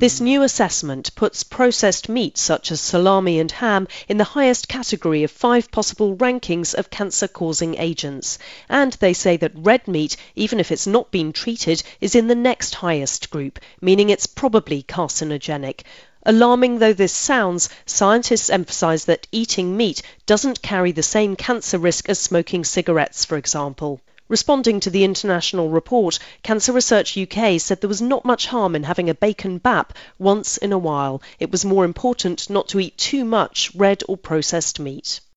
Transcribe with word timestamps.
This 0.00 0.18
new 0.18 0.42
assessment 0.42 1.14
puts 1.14 1.44
processed 1.44 2.08
meats 2.08 2.40
such 2.40 2.72
as 2.72 2.80
salami 2.80 3.38
and 3.38 3.52
ham 3.52 3.86
in 4.08 4.16
the 4.16 4.24
highest 4.32 4.66
category 4.66 5.24
of 5.24 5.30
five 5.30 5.70
possible 5.70 6.16
rankings 6.16 6.72
of 6.74 6.88
cancer 6.88 7.28
causing 7.28 7.76
agents. 7.76 8.38
And 8.66 8.94
they 8.94 9.12
say 9.12 9.36
that 9.36 9.52
red 9.54 9.86
meat, 9.86 10.16
even 10.34 10.58
if 10.58 10.72
it's 10.72 10.86
not 10.86 11.10
been 11.10 11.34
treated, 11.34 11.82
is 12.00 12.14
in 12.14 12.28
the 12.28 12.34
next 12.34 12.76
highest 12.76 13.28
group, 13.28 13.58
meaning 13.82 14.08
it's 14.08 14.26
probably 14.26 14.82
carcinogenic. 14.82 15.82
Alarming 16.24 16.78
though 16.78 16.94
this 16.94 17.12
sounds, 17.12 17.68
scientists 17.84 18.48
emphasise 18.48 19.04
that 19.04 19.26
eating 19.30 19.76
meat 19.76 20.00
doesn't 20.24 20.62
carry 20.62 20.92
the 20.92 21.02
same 21.02 21.36
cancer 21.36 21.76
risk 21.76 22.08
as 22.08 22.18
smoking 22.18 22.64
cigarettes, 22.64 23.26
for 23.26 23.36
example. 23.36 24.00
Responding 24.30 24.78
to 24.78 24.90
the 24.90 25.02
international 25.02 25.70
report, 25.70 26.20
Cancer 26.44 26.72
Research 26.72 27.18
UK 27.18 27.60
said 27.60 27.80
there 27.80 27.88
was 27.88 28.00
not 28.00 28.24
much 28.24 28.46
harm 28.46 28.76
in 28.76 28.84
having 28.84 29.10
a 29.10 29.14
bacon 29.14 29.58
bap 29.58 29.92
once 30.20 30.56
in 30.56 30.72
a 30.72 30.78
while. 30.78 31.20
It 31.40 31.50
was 31.50 31.64
more 31.64 31.84
important 31.84 32.48
not 32.48 32.68
to 32.68 32.78
eat 32.78 32.96
too 32.96 33.24
much 33.24 33.72
red 33.74 34.04
or 34.08 34.16
processed 34.16 34.78
meat. 34.78 35.20